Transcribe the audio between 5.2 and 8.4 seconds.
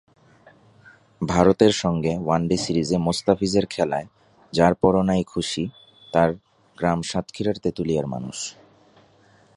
খুশি তাঁর গ্রাম সাতক্ষীরার তেঁতুলিয়ার মানুষ।